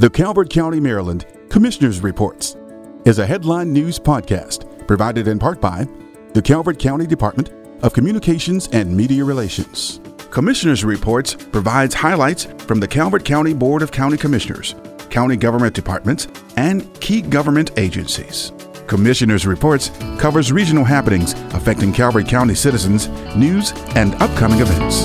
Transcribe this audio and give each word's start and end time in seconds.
The 0.00 0.08
Calvert 0.08 0.48
County, 0.48 0.80
Maryland 0.80 1.26
Commissioner's 1.50 2.00
Reports 2.02 2.56
is 3.04 3.18
a 3.18 3.26
headline 3.26 3.70
news 3.70 3.98
podcast 3.98 4.86
provided 4.86 5.28
in 5.28 5.38
part 5.38 5.60
by 5.60 5.86
the 6.32 6.40
Calvert 6.40 6.78
County 6.78 7.06
Department 7.06 7.50
of 7.82 7.92
Communications 7.92 8.66
and 8.68 8.96
Media 8.96 9.22
Relations. 9.22 10.00
Commissioner's 10.30 10.84
Reports 10.84 11.34
provides 11.34 11.92
highlights 11.92 12.46
from 12.60 12.80
the 12.80 12.88
Calvert 12.88 13.26
County 13.26 13.52
Board 13.52 13.82
of 13.82 13.92
County 13.92 14.16
Commissioners, 14.16 14.74
county 15.10 15.36
government 15.36 15.74
departments, 15.74 16.28
and 16.56 16.98
key 17.02 17.20
government 17.20 17.72
agencies. 17.76 18.52
Commissioner's 18.86 19.46
Reports 19.46 19.90
covers 20.18 20.50
regional 20.50 20.84
happenings 20.84 21.34
affecting 21.52 21.92
Calvert 21.92 22.26
County 22.26 22.54
citizens, 22.54 23.08
news, 23.36 23.72
and 23.96 24.14
upcoming 24.14 24.60
events. 24.60 25.04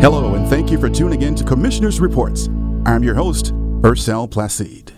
Hello, 0.00 0.34
and 0.34 0.46
thank 0.46 0.70
you 0.70 0.78
for 0.78 0.88
tuning 0.88 1.22
in 1.22 1.34
to 1.34 1.42
Commissioner's 1.42 1.98
Reports. 1.98 2.48
I'm 2.86 3.02
your 3.02 3.16
host, 3.16 3.52
Ursel 3.84 4.26
Placide. 4.28 4.92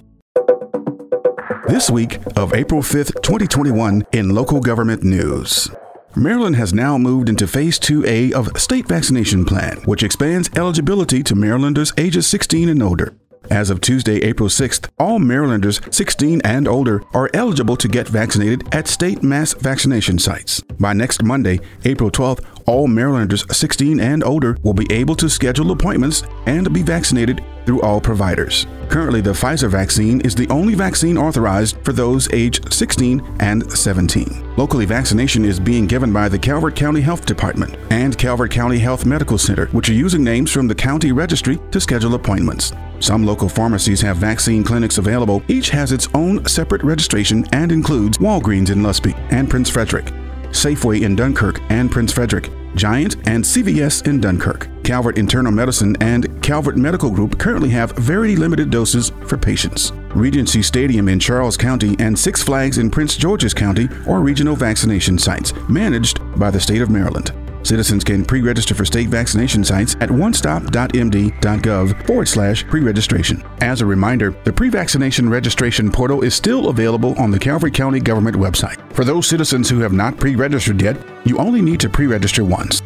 This 1.68 1.90
week 1.90 2.18
of 2.34 2.54
April 2.54 2.80
5th, 2.80 3.20
2021, 3.22 4.04
in 4.12 4.30
local 4.30 4.58
government 4.58 5.02
news. 5.02 5.68
Maryland 6.16 6.56
has 6.56 6.72
now 6.72 6.96
moved 6.96 7.28
into 7.28 7.46
Phase 7.46 7.78
2A 7.78 8.32
of 8.32 8.58
State 8.58 8.88
Vaccination 8.88 9.44
Plan, 9.44 9.76
which 9.84 10.02
expands 10.02 10.48
eligibility 10.56 11.22
to 11.22 11.34
Marylanders 11.34 11.92
ages 11.98 12.26
16 12.26 12.70
and 12.70 12.82
older. 12.82 13.14
As 13.50 13.68
of 13.68 13.80
Tuesday, 13.80 14.18
April 14.18 14.48
6th, 14.48 14.88
all 14.96 15.18
Marylanders 15.18 15.80
16 15.90 16.40
and 16.42 16.68
older 16.68 17.02
are 17.12 17.28
eligible 17.34 17.76
to 17.78 17.88
get 17.88 18.06
vaccinated 18.06 18.62
at 18.72 18.86
state 18.86 19.24
mass 19.24 19.54
vaccination 19.54 20.20
sites. 20.20 20.60
By 20.78 20.92
next 20.92 21.24
Monday, 21.24 21.58
April 21.84 22.12
12th, 22.12 22.44
all 22.66 22.86
Marylanders 22.86 23.44
16 23.50 23.98
and 23.98 24.22
older 24.22 24.56
will 24.62 24.72
be 24.72 24.86
able 24.92 25.16
to 25.16 25.28
schedule 25.28 25.72
appointments 25.72 26.22
and 26.46 26.72
be 26.72 26.84
vaccinated 26.84 27.44
through 27.66 27.82
all 27.82 28.00
providers. 28.00 28.68
Currently, 28.88 29.20
the 29.20 29.32
Pfizer 29.32 29.68
vaccine 29.68 30.20
is 30.20 30.36
the 30.36 30.48
only 30.48 30.74
vaccine 30.74 31.18
authorized 31.18 31.76
for 31.84 31.92
those 31.92 32.32
aged 32.32 32.72
16 32.72 33.20
and 33.40 33.68
17. 33.72 34.54
Locally, 34.56 34.84
vaccination 34.84 35.44
is 35.44 35.58
being 35.58 35.88
given 35.88 36.12
by 36.12 36.28
the 36.28 36.38
Calvert 36.38 36.76
County 36.76 37.00
Health 37.00 37.26
Department 37.26 37.74
and 37.90 38.16
Calvert 38.16 38.52
County 38.52 38.78
Health 38.78 39.04
Medical 39.04 39.38
Center, 39.38 39.66
which 39.68 39.90
are 39.90 39.94
using 39.94 40.22
names 40.22 40.52
from 40.52 40.68
the 40.68 40.74
county 40.74 41.10
registry 41.10 41.58
to 41.72 41.80
schedule 41.80 42.14
appointments. 42.14 42.72
Some 43.00 43.24
local 43.24 43.48
pharmacies 43.48 44.02
have 44.02 44.18
vaccine 44.18 44.62
clinics 44.62 44.98
available. 44.98 45.42
Each 45.48 45.70
has 45.70 45.90
its 45.90 46.08
own 46.14 46.46
separate 46.46 46.82
registration 46.82 47.46
and 47.52 47.72
includes 47.72 48.18
Walgreens 48.18 48.70
in 48.70 48.80
Lusby 48.82 49.14
and 49.32 49.48
Prince 49.48 49.70
Frederick, 49.70 50.06
Safeway 50.50 51.02
in 51.02 51.16
Dunkirk 51.16 51.60
and 51.70 51.90
Prince 51.90 52.12
Frederick, 52.12 52.50
Giant, 52.74 53.16
and 53.26 53.42
CVS 53.42 54.06
in 54.06 54.20
Dunkirk. 54.20 54.68
Calvert 54.84 55.18
Internal 55.18 55.50
Medicine 55.50 55.96
and 56.00 56.42
Calvert 56.42 56.76
Medical 56.76 57.10
Group 57.10 57.38
currently 57.38 57.70
have 57.70 57.92
very 57.92 58.36
limited 58.36 58.70
doses 58.70 59.10
for 59.26 59.38
patients. 59.38 59.92
Regency 60.14 60.62
Stadium 60.62 61.08
in 61.08 61.18
Charles 61.18 61.56
County 61.56 61.96
and 61.98 62.18
Six 62.18 62.42
Flags 62.42 62.78
in 62.78 62.90
Prince 62.90 63.16
George's 63.16 63.54
County 63.54 63.88
are 64.06 64.20
regional 64.20 64.56
vaccination 64.56 65.18
sites 65.18 65.52
managed 65.68 66.20
by 66.38 66.50
the 66.50 66.60
state 66.60 66.82
of 66.82 66.90
Maryland. 66.90 67.32
Citizens 67.62 68.04
can 68.04 68.24
pre 68.24 68.40
register 68.40 68.74
for 68.74 68.84
state 68.84 69.08
vaccination 69.08 69.64
sites 69.64 69.94
at 70.00 70.08
onestop.md.gov 70.08 72.06
forward 72.06 72.28
slash 72.28 72.66
pre 72.66 72.80
registration. 72.80 73.42
As 73.60 73.80
a 73.80 73.86
reminder, 73.86 74.34
the 74.44 74.52
pre 74.52 74.68
vaccination 74.68 75.28
registration 75.28 75.90
portal 75.90 76.22
is 76.22 76.34
still 76.34 76.68
available 76.68 77.14
on 77.18 77.30
the 77.30 77.38
Calvert 77.38 77.74
County 77.74 78.00
government 78.00 78.36
website. 78.36 78.80
For 78.92 79.04
those 79.04 79.26
citizens 79.26 79.68
who 79.68 79.80
have 79.80 79.92
not 79.92 80.18
pre 80.18 80.36
registered 80.36 80.80
yet, 80.80 80.96
you 81.24 81.38
only 81.38 81.60
need 81.62 81.80
to 81.80 81.88
pre 81.88 82.06
register 82.06 82.44
once. 82.44 82.82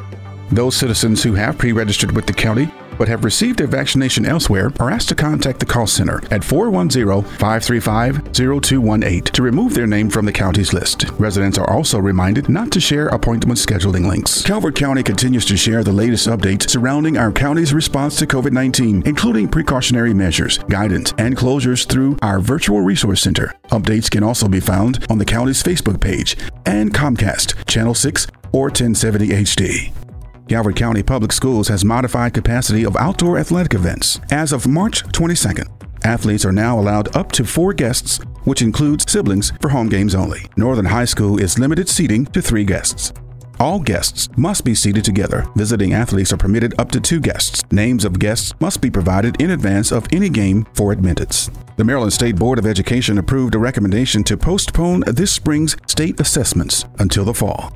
Those 0.50 0.76
citizens 0.76 1.22
who 1.22 1.34
have 1.34 1.58
pre 1.58 1.72
registered 1.72 2.12
with 2.12 2.26
the 2.26 2.32
county 2.32 2.70
but 2.98 3.08
have 3.08 3.24
received 3.24 3.58
their 3.58 3.66
vaccination 3.66 4.26
elsewhere 4.26 4.72
are 4.80 4.90
asked 4.90 5.08
to 5.08 5.14
contact 5.14 5.60
the 5.60 5.66
call 5.66 5.86
center 5.86 6.22
at 6.30 6.44
410 6.44 7.22
535 7.38 8.32
0218 8.32 9.22
to 9.24 9.42
remove 9.42 9.74
their 9.74 9.86
name 9.86 10.10
from 10.10 10.26
the 10.26 10.32
county's 10.32 10.72
list. 10.72 11.04
Residents 11.12 11.58
are 11.58 11.70
also 11.70 11.98
reminded 11.98 12.48
not 12.48 12.70
to 12.72 12.80
share 12.80 13.08
appointment 13.08 13.58
scheduling 13.58 14.06
links. 14.06 14.42
Calvert 14.42 14.76
County 14.76 15.02
continues 15.02 15.44
to 15.44 15.56
share 15.56 15.82
the 15.84 15.92
latest 15.92 16.28
updates 16.28 16.68
surrounding 16.68 17.16
our 17.16 17.32
county's 17.32 17.74
response 17.74 18.16
to 18.18 18.26
COVID 18.26 18.52
19, 18.52 19.02
including 19.06 19.48
precautionary 19.48 20.14
measures, 20.14 20.58
guidance, 20.68 21.12
and 21.18 21.36
closures 21.36 21.88
through 21.88 22.18
our 22.22 22.40
virtual 22.40 22.80
resource 22.80 23.22
center. 23.22 23.54
Updates 23.68 24.10
can 24.10 24.22
also 24.22 24.48
be 24.48 24.60
found 24.60 25.06
on 25.10 25.18
the 25.18 25.24
county's 25.24 25.62
Facebook 25.62 26.00
page 26.00 26.36
and 26.66 26.92
Comcast, 26.92 27.66
Channel 27.66 27.94
6 27.94 28.26
or 28.52 28.66
1070 28.66 29.28
HD. 29.28 30.03
Calvert 30.48 30.76
County 30.76 31.02
Public 31.02 31.32
Schools 31.32 31.68
has 31.68 31.84
modified 31.84 32.34
capacity 32.34 32.84
of 32.84 32.96
outdoor 32.96 33.38
athletic 33.38 33.72
events. 33.72 34.20
As 34.30 34.52
of 34.52 34.68
March 34.68 35.02
22nd, 35.04 35.66
athletes 36.04 36.44
are 36.44 36.52
now 36.52 36.78
allowed 36.78 37.16
up 37.16 37.32
to 37.32 37.44
four 37.44 37.72
guests, 37.72 38.18
which 38.44 38.60
includes 38.60 39.10
siblings 39.10 39.52
for 39.62 39.70
home 39.70 39.88
games 39.88 40.14
only. 40.14 40.42
Northern 40.56 40.84
High 40.84 41.06
School 41.06 41.40
is 41.40 41.58
limited 41.58 41.88
seating 41.88 42.26
to 42.26 42.42
three 42.42 42.64
guests. 42.64 43.12
All 43.58 43.78
guests 43.78 44.28
must 44.36 44.64
be 44.64 44.74
seated 44.74 45.04
together. 45.04 45.46
Visiting 45.54 45.94
athletes 45.94 46.32
are 46.32 46.36
permitted 46.36 46.78
up 46.78 46.90
to 46.90 47.00
two 47.00 47.20
guests. 47.20 47.62
Names 47.72 48.04
of 48.04 48.18
guests 48.18 48.52
must 48.60 48.82
be 48.82 48.90
provided 48.90 49.40
in 49.40 49.52
advance 49.52 49.92
of 49.92 50.06
any 50.12 50.28
game 50.28 50.66
for 50.74 50.92
admittance. 50.92 51.50
The 51.76 51.84
Maryland 51.84 52.12
State 52.12 52.36
Board 52.36 52.58
of 52.58 52.66
Education 52.66 53.16
approved 53.16 53.54
a 53.54 53.58
recommendation 53.58 54.24
to 54.24 54.36
postpone 54.36 55.04
this 55.06 55.32
spring's 55.32 55.76
state 55.86 56.20
assessments 56.20 56.84
until 56.98 57.24
the 57.24 57.32
fall. 57.32 57.72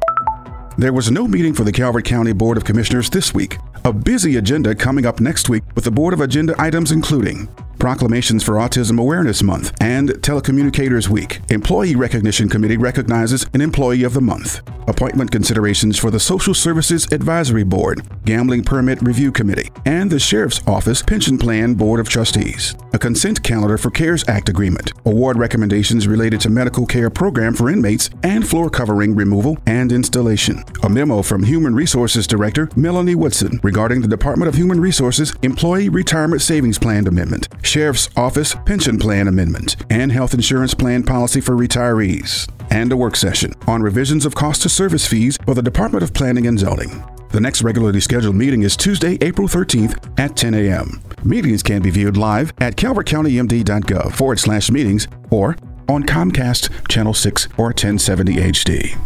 There 0.78 0.92
was 0.92 1.10
no 1.10 1.26
meeting 1.26 1.54
for 1.54 1.64
the 1.64 1.72
Calvert 1.72 2.04
County 2.04 2.32
Board 2.32 2.56
of 2.56 2.64
Commissioners 2.64 3.10
this 3.10 3.34
week. 3.34 3.56
A 3.84 3.92
busy 3.92 4.36
agenda 4.36 4.76
coming 4.76 5.06
up 5.06 5.18
next 5.18 5.48
week 5.48 5.64
with 5.74 5.82
the 5.82 5.90
Board 5.90 6.14
of 6.14 6.20
Agenda 6.20 6.54
items 6.56 6.92
including 6.92 7.48
proclamations 7.78 8.42
for 8.42 8.54
Autism 8.54 8.98
Awareness 8.98 9.42
Month 9.42 9.72
and 9.80 10.10
Telecommunicators 10.10 11.08
Week. 11.08 11.40
Employee 11.48 11.96
Recognition 11.96 12.48
Committee 12.48 12.76
recognizes 12.76 13.46
an 13.54 13.60
Employee 13.60 14.02
of 14.02 14.14
the 14.14 14.20
Month. 14.20 14.60
Appointment 14.88 15.30
considerations 15.30 15.98
for 15.98 16.10
the 16.10 16.18
Social 16.18 16.54
Services 16.54 17.06
Advisory 17.12 17.62
Board, 17.62 18.00
Gambling 18.24 18.64
Permit 18.64 19.02
Review 19.02 19.30
Committee, 19.30 19.70
and 19.84 20.10
the 20.10 20.18
Sheriff's 20.18 20.66
Office 20.66 21.02
Pension 21.02 21.36
Plan 21.36 21.74
Board 21.74 22.00
of 22.00 22.08
Trustees. 22.08 22.74
A 22.94 22.98
consent 22.98 23.42
calendar 23.42 23.76
for 23.76 23.90
CARES 23.90 24.26
Act 24.28 24.48
agreement. 24.48 24.92
Award 25.04 25.38
recommendations 25.38 26.08
related 26.08 26.40
to 26.40 26.50
medical 26.50 26.86
care 26.86 27.10
program 27.10 27.54
for 27.54 27.68
inmates 27.68 28.08
and 28.22 28.48
floor 28.48 28.70
covering 28.70 29.14
removal 29.14 29.58
and 29.66 29.92
installation. 29.92 30.64
A 30.82 30.88
memo 30.88 31.20
from 31.20 31.42
Human 31.42 31.74
Resources 31.74 32.26
Director 32.26 32.68
Melanie 32.74 33.14
Woodson 33.14 33.60
regarding 33.62 34.00
the 34.00 34.08
Department 34.08 34.48
of 34.48 34.54
Human 34.54 34.80
Resources 34.80 35.34
Employee 35.42 35.90
Retirement 35.90 36.40
Savings 36.40 36.78
Plan 36.78 37.06
Amendment. 37.06 37.48
Sheriff's 37.68 38.08
Office 38.16 38.54
Pension 38.64 38.98
Plan 38.98 39.28
Amendment, 39.28 39.76
and 39.90 40.10
Health 40.10 40.32
Insurance 40.32 40.72
Plan 40.72 41.02
Policy 41.02 41.42
for 41.42 41.54
Retirees, 41.54 42.50
and 42.70 42.90
a 42.90 42.96
work 42.96 43.14
session 43.14 43.52
on 43.66 43.82
revisions 43.82 44.24
of 44.24 44.34
cost 44.34 44.64
of 44.64 44.70
service 44.70 45.06
fees 45.06 45.36
for 45.44 45.54
the 45.54 45.60
Department 45.60 46.02
of 46.02 46.14
Planning 46.14 46.46
and 46.46 46.58
Zoning. 46.58 47.04
The 47.30 47.42
next 47.42 47.60
regularly 47.60 48.00
scheduled 48.00 48.36
meeting 48.36 48.62
is 48.62 48.74
Tuesday, 48.74 49.18
April 49.20 49.46
13th 49.48 50.18
at 50.18 50.34
10 50.34 50.54
a.m. 50.54 51.02
Meetings 51.22 51.62
can 51.62 51.82
be 51.82 51.90
viewed 51.90 52.16
live 52.16 52.54
at 52.58 52.76
calvertcountymd.gov 52.76 54.14
forward 54.14 54.38
slash 54.38 54.70
meetings 54.70 55.06
or 55.28 55.54
on 55.90 56.04
Comcast 56.04 56.88
Channel 56.88 57.12
6 57.12 57.48
or 57.58 57.66
1070 57.66 58.34
HD. 58.36 58.98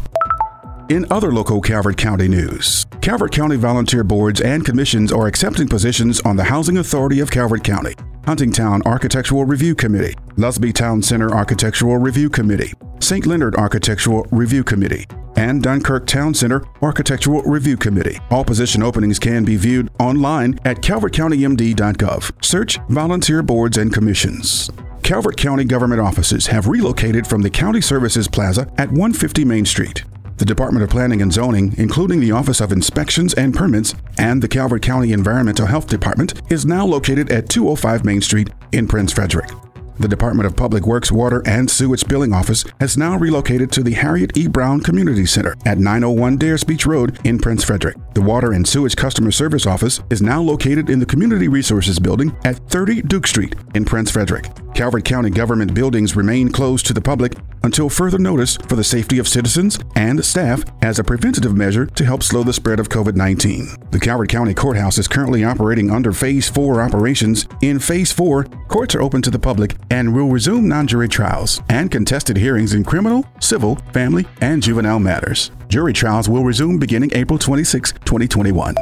In 0.88 1.04
other 1.10 1.32
local 1.32 1.60
Calvert 1.60 1.96
County 1.96 2.28
news, 2.28 2.86
Calvert 3.00 3.32
County 3.32 3.56
volunteer 3.56 4.04
boards 4.04 4.40
and 4.40 4.64
commissions 4.64 5.10
are 5.10 5.26
accepting 5.26 5.66
positions 5.66 6.20
on 6.20 6.36
the 6.36 6.44
Housing 6.44 6.76
Authority 6.76 7.18
of 7.18 7.28
Calvert 7.28 7.64
County. 7.64 7.94
Huntingtown 8.22 8.84
Architectural 8.86 9.44
Review 9.44 9.74
Committee, 9.74 10.14
Lusby 10.36 10.72
Town 10.72 11.02
Center 11.02 11.34
Architectural 11.34 11.98
Review 11.98 12.30
Committee, 12.30 12.72
St. 13.00 13.26
Leonard 13.26 13.56
Architectural 13.56 14.26
Review 14.30 14.62
Committee, 14.62 15.06
and 15.36 15.62
Dunkirk 15.62 16.06
Town 16.06 16.32
Center 16.32 16.62
Architectural 16.82 17.42
Review 17.42 17.76
Committee. 17.76 18.18
All 18.30 18.44
position 18.44 18.82
openings 18.82 19.18
can 19.18 19.44
be 19.44 19.56
viewed 19.56 19.90
online 19.98 20.58
at 20.64 20.78
calvertcountymd.gov. 20.78 22.44
Search 22.44 22.78
Volunteer 22.88 23.42
Boards 23.42 23.76
and 23.76 23.92
Commissions. 23.92 24.70
Calvert 25.02 25.36
County 25.36 25.64
government 25.64 26.00
offices 26.00 26.46
have 26.46 26.68
relocated 26.68 27.26
from 27.26 27.42
the 27.42 27.50
County 27.50 27.80
Services 27.80 28.28
Plaza 28.28 28.62
at 28.78 28.88
150 28.90 29.44
Main 29.44 29.64
Street. 29.64 30.04
The 30.38 30.44
Department 30.44 30.82
of 30.82 30.90
Planning 30.90 31.22
and 31.22 31.32
Zoning, 31.32 31.74
including 31.78 32.20
the 32.20 32.32
Office 32.32 32.60
of 32.60 32.72
Inspections 32.72 33.34
and 33.34 33.54
Permits 33.54 33.94
and 34.18 34.42
the 34.42 34.48
Calvert 34.48 34.82
County 34.82 35.12
Environmental 35.12 35.66
Health 35.66 35.86
Department, 35.86 36.40
is 36.50 36.66
now 36.66 36.84
located 36.84 37.30
at 37.30 37.48
205 37.48 38.04
Main 38.04 38.20
Street 38.20 38.50
in 38.72 38.88
Prince 38.88 39.12
Frederick. 39.12 39.50
The 39.98 40.08
Department 40.08 40.46
of 40.46 40.56
Public 40.56 40.86
Works 40.86 41.12
Water 41.12 41.42
and 41.46 41.70
Sewage 41.70 42.06
Billing 42.08 42.32
Office 42.32 42.64
has 42.80 42.96
now 42.96 43.16
relocated 43.18 43.70
to 43.72 43.82
the 43.82 43.92
Harriet 43.92 44.36
E. 44.36 44.48
Brown 44.48 44.80
Community 44.80 45.26
Center 45.26 45.54
at 45.66 45.78
901 45.78 46.38
Dares 46.38 46.64
Beach 46.64 46.86
Road 46.86 47.18
in 47.24 47.38
Prince 47.38 47.64
Frederick. 47.64 47.96
The 48.14 48.22
Water 48.22 48.52
and 48.52 48.66
Sewage 48.66 48.96
Customer 48.96 49.30
Service 49.30 49.66
Office 49.66 50.00
is 50.10 50.22
now 50.22 50.40
located 50.40 50.90
in 50.90 50.98
the 50.98 51.06
Community 51.06 51.48
Resources 51.48 51.98
Building 51.98 52.34
at 52.44 52.56
30 52.70 53.02
Duke 53.02 53.26
Street 53.26 53.54
in 53.74 53.84
Prince 53.84 54.10
Frederick. 54.10 54.46
Calvert 54.74 55.04
County 55.04 55.30
government 55.30 55.74
buildings 55.74 56.16
remain 56.16 56.50
closed 56.50 56.86
to 56.86 56.94
the 56.94 57.00
public 57.00 57.34
until 57.62 57.88
further 57.88 58.18
notice 58.18 58.56
for 58.56 58.74
the 58.74 58.84
safety 58.84 59.18
of 59.18 59.28
citizens 59.28 59.78
and 59.94 60.24
staff 60.24 60.64
as 60.80 60.98
a 60.98 61.04
preventative 61.04 61.54
measure 61.54 61.86
to 61.86 62.04
help 62.04 62.22
slow 62.22 62.42
the 62.42 62.52
spread 62.52 62.80
of 62.80 62.88
COVID 62.88 63.14
19. 63.14 63.68
The 63.90 64.00
Calvert 64.00 64.30
County 64.30 64.54
Courthouse 64.54 64.98
is 64.98 65.08
currently 65.08 65.44
operating 65.44 65.90
under 65.90 66.12
Phase 66.12 66.48
4 66.48 66.80
operations. 66.80 67.46
In 67.60 67.78
Phase 67.78 68.12
4, 68.12 68.44
courts 68.68 68.94
are 68.94 69.02
open 69.02 69.22
to 69.22 69.30
the 69.30 69.38
public 69.38 69.76
and 69.90 70.14
will 70.14 70.28
resume 70.28 70.68
non 70.68 70.86
jury 70.86 71.08
trials 71.08 71.60
and 71.68 71.90
contested 71.90 72.36
hearings 72.36 72.74
in 72.74 72.84
criminal, 72.84 73.24
civil, 73.40 73.76
family, 73.92 74.26
and 74.40 74.62
juvenile 74.62 74.98
matters. 74.98 75.50
Jury 75.68 75.92
trials 75.92 76.28
will 76.28 76.44
resume 76.44 76.78
beginning 76.78 77.10
April 77.14 77.38
26, 77.38 77.92
2021. 77.92 78.74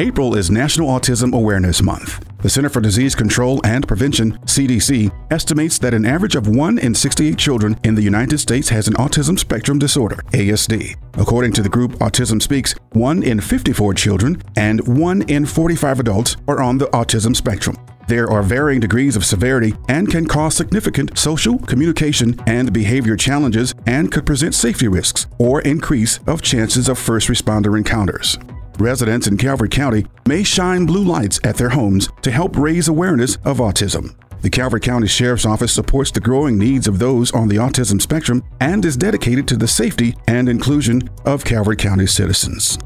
April 0.00 0.36
is 0.36 0.48
National 0.48 0.88
Autism 0.88 1.34
Awareness 1.34 1.82
Month. 1.82 2.24
The 2.40 2.48
Center 2.48 2.68
for 2.68 2.80
Disease 2.80 3.16
Control 3.16 3.60
and 3.64 3.86
Prevention, 3.88 4.38
CDC, 4.44 5.10
estimates 5.32 5.76
that 5.80 5.92
an 5.92 6.06
average 6.06 6.36
of 6.36 6.46
1 6.46 6.78
in 6.78 6.94
68 6.94 7.36
children 7.36 7.76
in 7.82 7.96
the 7.96 8.02
United 8.02 8.38
States 8.38 8.68
has 8.68 8.86
an 8.86 8.94
autism 8.94 9.36
spectrum 9.36 9.76
disorder, 9.76 10.22
ASD. 10.30 10.94
According 11.14 11.52
to 11.54 11.62
the 11.62 11.68
group 11.68 11.94
Autism 11.94 12.40
Speaks, 12.40 12.76
1 12.92 13.24
in 13.24 13.40
54 13.40 13.92
children 13.94 14.40
and 14.56 14.86
1 14.86 15.22
in 15.22 15.44
45 15.44 15.98
adults 15.98 16.36
are 16.46 16.62
on 16.62 16.78
the 16.78 16.86
autism 16.86 17.34
spectrum. 17.34 17.76
There 18.08 18.30
are 18.30 18.42
varying 18.42 18.80
degrees 18.80 19.16
of 19.16 19.24
severity 19.26 19.74
and 19.90 20.10
can 20.10 20.26
cause 20.26 20.56
significant 20.56 21.18
social, 21.18 21.58
communication, 21.58 22.40
and 22.46 22.72
behavior 22.72 23.16
challenges 23.16 23.74
and 23.86 24.10
could 24.10 24.24
present 24.24 24.54
safety 24.54 24.88
risks 24.88 25.26
or 25.38 25.60
increase 25.60 26.18
of 26.26 26.40
chances 26.40 26.88
of 26.88 26.98
first 26.98 27.28
responder 27.28 27.76
encounters. 27.76 28.38
Residents 28.78 29.26
in 29.26 29.36
Calvert 29.36 29.72
County 29.72 30.06
may 30.26 30.42
shine 30.42 30.86
blue 30.86 31.04
lights 31.04 31.38
at 31.44 31.56
their 31.56 31.68
homes 31.68 32.08
to 32.22 32.30
help 32.30 32.56
raise 32.56 32.88
awareness 32.88 33.36
of 33.44 33.58
autism. 33.58 34.14
The 34.40 34.48
Calvert 34.48 34.84
County 34.84 35.06
Sheriff's 35.06 35.44
Office 35.44 35.72
supports 35.72 36.10
the 36.10 36.20
growing 36.20 36.56
needs 36.56 36.88
of 36.88 36.98
those 36.98 37.30
on 37.32 37.48
the 37.48 37.56
autism 37.56 38.00
spectrum 38.00 38.42
and 38.58 38.86
is 38.86 38.96
dedicated 38.96 39.46
to 39.48 39.56
the 39.56 39.68
safety 39.68 40.16
and 40.26 40.48
inclusion 40.48 41.10
of 41.26 41.44
Calvert 41.44 41.78
County 41.78 42.06
citizens. 42.06 42.78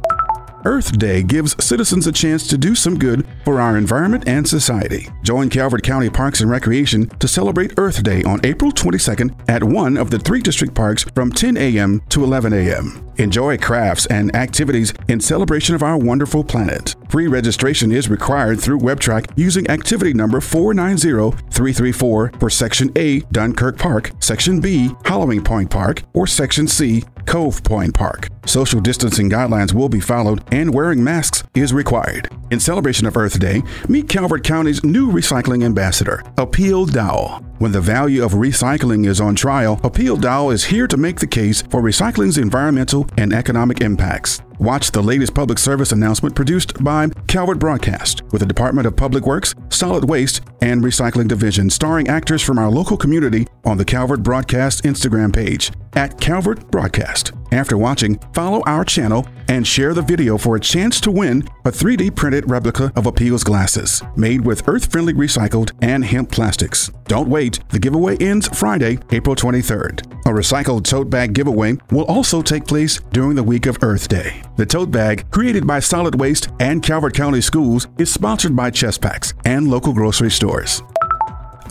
Earth 0.64 0.98
Day 0.98 1.22
gives 1.22 1.62
citizens 1.62 2.06
a 2.06 2.12
chance 2.12 2.46
to 2.46 2.56
do 2.56 2.74
some 2.74 2.98
good 2.98 3.26
for 3.44 3.60
our 3.60 3.76
environment 3.76 4.24
and 4.28 4.46
society. 4.48 5.08
Join 5.22 5.50
Calvert 5.50 5.82
County 5.82 6.08
Parks 6.08 6.40
and 6.40 6.50
Recreation 6.50 7.08
to 7.18 7.26
celebrate 7.26 7.74
Earth 7.76 8.02
Day 8.02 8.22
on 8.22 8.40
April 8.44 8.70
22nd 8.70 9.34
at 9.48 9.64
one 9.64 9.96
of 9.96 10.10
the 10.10 10.18
three 10.18 10.40
district 10.40 10.74
parks 10.74 11.02
from 11.14 11.32
10 11.32 11.56
a.m. 11.56 12.00
to 12.10 12.22
11 12.22 12.52
a.m. 12.52 13.12
Enjoy 13.16 13.58
crafts 13.58 14.06
and 14.06 14.34
activities 14.36 14.94
in 15.08 15.20
celebration 15.20 15.74
of 15.74 15.82
our 15.82 15.98
wonderful 15.98 16.44
planet. 16.44 16.94
Free 17.12 17.26
registration 17.26 17.92
is 17.92 18.08
required 18.08 18.58
through 18.58 18.78
WebTrac 18.78 19.32
using 19.36 19.68
activity 19.68 20.14
number 20.14 20.40
490334 20.40 22.32
for 22.40 22.48
Section 22.48 22.90
A, 22.96 23.20
Dunkirk 23.30 23.76
Park, 23.76 24.12
Section 24.18 24.62
B, 24.62 24.90
Hallowing 25.04 25.44
Point 25.44 25.68
Park, 25.68 26.04
or 26.14 26.26
Section 26.26 26.66
C, 26.66 27.04
Cove 27.26 27.62
Point 27.64 27.92
Park. 27.92 28.30
Social 28.46 28.80
distancing 28.80 29.28
guidelines 29.28 29.74
will 29.74 29.90
be 29.90 30.00
followed 30.00 30.42
and 30.52 30.72
wearing 30.72 31.04
masks 31.04 31.44
is 31.54 31.74
required. 31.74 32.30
In 32.50 32.58
celebration 32.58 33.06
of 33.06 33.18
Earth 33.18 33.38
Day, 33.38 33.62
meet 33.90 34.08
Calvert 34.08 34.42
County's 34.42 34.82
new 34.82 35.12
recycling 35.12 35.64
ambassador, 35.64 36.22
Appeal 36.38 36.86
Dowell. 36.86 37.44
When 37.58 37.72
the 37.72 37.80
value 37.82 38.24
of 38.24 38.32
recycling 38.32 39.06
is 39.06 39.20
on 39.20 39.36
trial, 39.36 39.78
Appeal 39.84 40.16
Dowell 40.16 40.50
is 40.50 40.64
here 40.64 40.86
to 40.86 40.96
make 40.96 41.20
the 41.20 41.26
case 41.26 41.60
for 41.60 41.82
recycling's 41.82 42.38
environmental 42.38 43.06
and 43.18 43.34
economic 43.34 43.82
impacts. 43.82 44.40
Watch 44.58 44.90
the 44.92 45.02
latest 45.02 45.34
public 45.34 45.58
service 45.58 45.92
announcement 45.92 46.34
produced 46.34 46.82
by 46.82 47.08
Calvert 47.26 47.58
Broadcast 47.58 48.22
with 48.32 48.40
the 48.40 48.46
Department 48.46 48.86
of 48.86 48.96
Public 48.96 49.26
Works, 49.26 49.54
Solid 49.70 50.08
Waste, 50.08 50.42
and 50.60 50.82
Recycling 50.82 51.28
Division, 51.28 51.70
starring 51.70 52.08
actors 52.08 52.42
from 52.42 52.58
our 52.58 52.70
local 52.70 52.96
community 52.96 53.46
on 53.64 53.78
the 53.78 53.84
Calvert 53.84 54.22
Broadcast 54.22 54.84
Instagram 54.84 55.34
page 55.34 55.72
at 55.94 56.20
Calvert 56.20 56.70
Broadcast. 56.70 57.32
After 57.52 57.76
watching, 57.76 58.18
follow 58.32 58.62
our 58.62 58.82
channel 58.82 59.26
and 59.48 59.66
share 59.66 59.92
the 59.92 60.00
video 60.00 60.38
for 60.38 60.56
a 60.56 60.60
chance 60.60 61.02
to 61.02 61.10
win 61.10 61.46
a 61.66 61.70
3D 61.70 62.16
printed 62.16 62.50
replica 62.50 62.90
of 62.96 63.04
Appeal's 63.04 63.44
glasses, 63.44 64.02
made 64.16 64.40
with 64.40 64.66
earth 64.66 64.90
friendly 64.90 65.12
recycled 65.12 65.72
and 65.82 66.02
hemp 66.02 66.30
plastics. 66.30 66.90
Don't 67.04 67.28
wait, 67.28 67.60
the 67.68 67.78
giveaway 67.78 68.16
ends 68.16 68.48
Friday, 68.58 68.98
April 69.10 69.36
23rd. 69.36 70.00
A 70.24 70.30
recycled 70.30 70.84
tote 70.84 71.10
bag 71.10 71.34
giveaway 71.34 71.76
will 71.90 72.06
also 72.06 72.40
take 72.40 72.66
place 72.66 73.00
during 73.12 73.34
the 73.34 73.42
week 73.42 73.66
of 73.66 73.76
Earth 73.82 74.08
Day. 74.08 74.42
The 74.56 74.64
tote 74.64 74.90
bag, 74.90 75.30
created 75.30 75.66
by 75.66 75.80
Solid 75.80 76.18
Waste 76.18 76.48
and 76.58 76.82
Calvert 76.82 77.12
County 77.12 77.42
Schools, 77.42 77.86
is 77.98 78.10
sponsored 78.10 78.56
by 78.56 78.70
ChesPax 78.70 79.34
and 79.44 79.68
local 79.70 79.92
grocery 79.92 80.30
stores. 80.30 80.82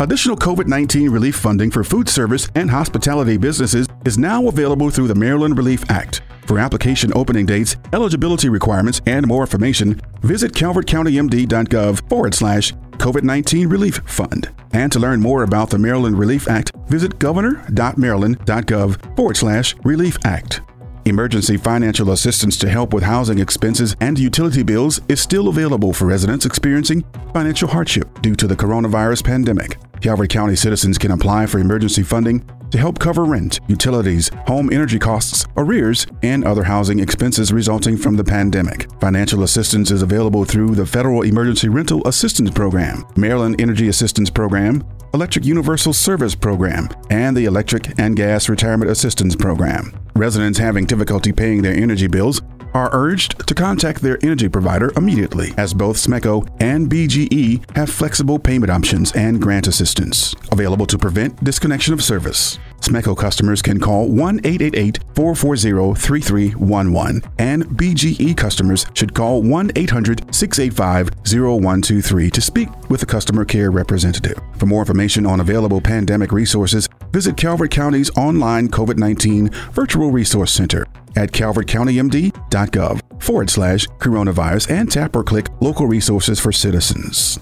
Additional 0.02 0.36
COVID 0.36 0.68
19 0.68 1.10
relief 1.10 1.36
funding 1.36 1.70
for 1.70 1.84
food 1.84 2.10
service 2.10 2.50
and 2.56 2.72
hospitality 2.72 3.38
businesses 3.38 3.88
is 4.06 4.18
now 4.18 4.48
available 4.48 4.90
through 4.90 5.08
the 5.08 5.16
Maryland 5.16 5.58
Relief 5.58 5.90
Act. 5.90 6.22
For 6.46 6.60
application 6.60 7.12
opening 7.16 7.46
dates, 7.46 7.78
eligibility 7.94 8.50
requirements, 8.50 9.02
and 9.06 9.28
more 9.28 9.44
information, 9.44 10.02
visit 10.22 10.54
calvertcountymd.gov 10.54 12.10
forward 12.10 12.34
slash 12.34 12.74
COVID 12.74 13.24
19 13.24 13.68
Relief 13.68 14.02
Fund. 14.06 14.52
And 14.74 14.92
to 14.92 15.00
learn 15.00 15.22
more 15.22 15.44
about 15.44 15.70
the 15.70 15.78
Maryland 15.78 16.18
Relief 16.18 16.48
Act, 16.48 16.72
visit 16.88 17.20
governor.maryland.gov 17.20 19.16
forward 19.16 19.38
slash 19.38 19.76
Relief 19.84 20.18
Act. 20.24 20.62
Emergency 21.06 21.58
financial 21.58 22.12
assistance 22.12 22.58
to 22.58 22.70
help 22.70 22.94
with 22.94 23.04
housing 23.04 23.40
expenses 23.40 23.96
and 24.02 24.20
utility 24.20 24.62
bills 24.62 25.02
is 25.10 25.20
still 25.20 25.48
available 25.48 25.94
for 25.94 26.06
residents 26.06 26.46
experiencing 26.46 27.04
financial 27.34 27.68
hardship 27.68 28.22
due 28.22 28.36
to 28.36 28.46
the 28.46 28.56
coronavirus 28.56 29.24
pandemic. 29.24 29.78
Calvert 30.00 30.30
County 30.30 30.56
citizens 30.56 31.00
can 31.00 31.12
apply 31.12 31.48
for 31.48 31.58
emergency 31.58 32.04
funding 32.04 32.48
to 32.72 32.78
help 32.78 33.00
cover 33.00 33.26
rent, 33.26 33.60
utilities, 33.68 34.30
home 34.48 34.72
energy 34.72 34.98
costs, 34.98 35.46
arrears, 35.58 36.08
and 36.24 36.44
other 36.44 36.64
housing 36.64 37.00
expenses 37.00 37.54
resulting 37.54 37.98
from 37.98 38.16
the 38.16 38.24
pandemic. 38.24 38.90
Financial 39.00 39.44
assistance 39.44 39.92
is 39.92 40.02
available 40.02 40.46
through 40.46 40.76
the 40.76 40.86
Federal 40.86 41.22
Emergency 41.22 41.70
Rental 41.70 42.06
Assistance 42.08 42.50
Program, 42.50 43.06
Maryland 43.16 43.60
Energy 43.60 43.88
Assistance 43.88 44.30
Program, 44.30 44.84
Electric 45.14 45.44
Universal 45.44 45.94
Service 45.94 46.36
Program, 46.36 46.88
and 47.10 47.36
the 47.36 47.46
Electric 47.46 48.00
and 48.00 48.16
Gas 48.16 48.48
Retirement 48.48 48.90
Assistance 48.90 49.36
Program. 49.36 49.94
Residents 50.16 50.58
having 50.58 50.86
difficulty 50.86 51.32
paying 51.32 51.62
their 51.62 51.76
energy 51.76 52.08
bills 52.08 52.42
are 52.74 52.90
urged 52.94 53.48
to 53.48 53.54
contact 53.56 54.02
their 54.02 54.18
energy 54.24 54.50
provider 54.50 54.92
immediately, 54.96 55.54
as 55.58 55.74
both 55.74 55.98
SMECO 55.98 56.48
and 56.60 56.90
BGE 56.90 57.76
have 57.76 57.90
flexible 57.90 58.40
payment 58.40 58.72
options 58.72 59.12
and 59.14 59.42
grant 59.42 59.68
assistance 59.68 60.36
available 60.52 60.86
to 60.86 60.98
prevent 60.98 61.44
disconnection 61.44 61.94
of 61.94 62.04
service. 62.04 62.60
SMECO 62.82 63.16
customers 63.16 63.62
can 63.62 63.80
call 63.80 64.08
1 64.08 64.40
888 64.44 65.00
440 65.16 66.00
3311, 66.00 67.22
and 67.38 67.64
BGE 67.66 68.36
customers 68.36 68.86
should 68.94 69.14
call 69.14 69.42
1 69.44 69.72
800 69.76 70.34
685 70.34 71.10
0123 71.26 72.30
to 72.32 72.42
speak 72.42 72.70
with 72.90 73.04
a 73.04 73.06
customer 73.06 73.46
care 73.46 73.72
representative. 73.72 74.40
For 74.58 74.66
more 74.66 74.82
information 74.82 75.26
on 75.26 75.40
available 75.40 75.82
pandemic 75.82 76.32
resources, 76.32 76.90
visit 77.12 77.38
Calvert 77.38 77.72
County's 77.72 78.10
online 78.18 78.68
COVID 78.70 78.98
19 78.98 79.50
Virtual 79.72 80.12
Resource 80.12 80.52
Center 80.52 80.86
at 81.16 81.32
calvertcountymd.gov 81.32 83.22
forward 83.22 83.50
slash 83.50 83.88
coronavirus 84.00 84.72
and 84.72 84.92
tap 84.92 85.16
or 85.16 85.24
click 85.24 85.48
local 85.60 85.86
resources 85.86 86.40
for 86.40 86.52
citizens. 86.52 87.40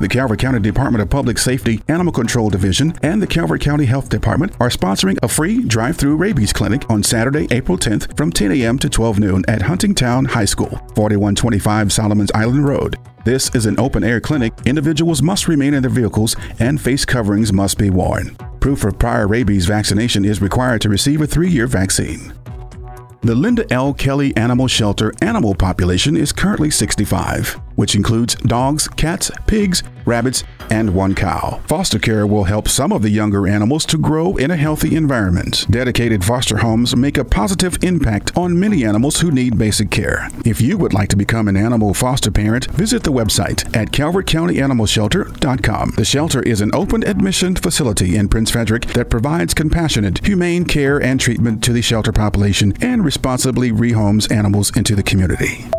The 0.00 0.08
Calvert 0.08 0.38
County 0.38 0.60
Department 0.60 1.02
of 1.02 1.10
Public 1.10 1.38
Safety 1.38 1.82
Animal 1.88 2.12
Control 2.12 2.48
Division 2.50 2.94
and 3.02 3.20
the 3.20 3.26
Calvert 3.26 3.60
County 3.60 3.84
Health 3.84 4.08
Department 4.08 4.52
are 4.60 4.68
sponsoring 4.68 5.18
a 5.24 5.28
free 5.28 5.64
drive 5.64 5.96
through 5.96 6.14
rabies 6.14 6.52
clinic 6.52 6.88
on 6.88 7.02
Saturday, 7.02 7.48
April 7.50 7.76
10th 7.76 8.16
from 8.16 8.30
10 8.30 8.52
a.m. 8.52 8.78
to 8.78 8.88
12 8.88 9.18
noon 9.18 9.44
at 9.48 9.60
Huntingtown 9.60 10.28
High 10.28 10.44
School, 10.44 10.70
4125 10.94 11.92
Solomons 11.92 12.30
Island 12.32 12.64
Road. 12.64 12.96
This 13.24 13.52
is 13.56 13.66
an 13.66 13.80
open 13.80 14.04
air 14.04 14.20
clinic. 14.20 14.52
Individuals 14.66 15.20
must 15.20 15.48
remain 15.48 15.74
in 15.74 15.82
their 15.82 15.90
vehicles 15.90 16.36
and 16.60 16.80
face 16.80 17.04
coverings 17.04 17.52
must 17.52 17.76
be 17.76 17.90
worn. 17.90 18.36
Proof 18.60 18.84
of 18.84 19.00
prior 19.00 19.26
rabies 19.26 19.66
vaccination 19.66 20.24
is 20.24 20.40
required 20.40 20.80
to 20.82 20.88
receive 20.88 21.22
a 21.22 21.26
three 21.26 21.50
year 21.50 21.66
vaccine. 21.66 22.32
The 23.22 23.34
Linda 23.34 23.66
L. 23.72 23.92
Kelly 23.94 24.36
Animal 24.36 24.68
Shelter 24.68 25.12
animal 25.22 25.56
population 25.56 26.16
is 26.16 26.30
currently 26.30 26.70
65 26.70 27.60
which 27.78 27.94
includes 27.94 28.34
dogs, 28.34 28.88
cats, 28.88 29.30
pigs, 29.46 29.84
rabbits, 30.04 30.42
and 30.68 30.92
one 30.92 31.14
cow. 31.14 31.60
Foster 31.68 32.00
care 32.00 32.26
will 32.26 32.42
help 32.42 32.66
some 32.66 32.92
of 32.92 33.02
the 33.02 33.10
younger 33.10 33.46
animals 33.46 33.86
to 33.86 33.96
grow 33.96 34.36
in 34.36 34.50
a 34.50 34.56
healthy 34.56 34.96
environment. 34.96 35.64
Dedicated 35.70 36.24
foster 36.24 36.56
homes 36.56 36.96
make 36.96 37.16
a 37.16 37.24
positive 37.24 37.78
impact 37.84 38.36
on 38.36 38.58
many 38.58 38.84
animals 38.84 39.20
who 39.20 39.30
need 39.30 39.56
basic 39.56 39.92
care. 39.92 40.28
If 40.44 40.60
you 40.60 40.76
would 40.76 40.92
like 40.92 41.08
to 41.10 41.16
become 41.16 41.46
an 41.46 41.56
animal 41.56 41.94
foster 41.94 42.32
parent, 42.32 42.68
visit 42.72 43.04
the 43.04 43.12
website 43.12 43.64
at 43.76 43.92
calvertcountyanimalshelter.com. 43.92 45.92
The 45.96 46.04
shelter 46.04 46.42
is 46.42 46.60
an 46.60 46.74
open 46.74 47.06
admission 47.06 47.54
facility 47.54 48.16
in 48.16 48.28
Prince 48.28 48.50
Frederick 48.50 48.86
that 48.86 49.08
provides 49.08 49.54
compassionate, 49.54 50.26
humane 50.26 50.64
care 50.64 51.00
and 51.00 51.20
treatment 51.20 51.62
to 51.62 51.72
the 51.72 51.82
shelter 51.82 52.10
population 52.10 52.74
and 52.80 53.04
responsibly 53.04 53.70
rehomes 53.70 54.32
animals 54.32 54.76
into 54.76 54.96
the 54.96 55.04
community. 55.04 55.70